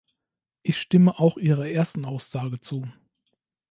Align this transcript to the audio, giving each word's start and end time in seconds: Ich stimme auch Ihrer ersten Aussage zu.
Ich 0.63 0.79
stimme 0.81 1.19
auch 1.19 1.37
Ihrer 1.37 1.67
ersten 1.67 2.05
Aussage 2.05 2.59
zu. 2.59 2.91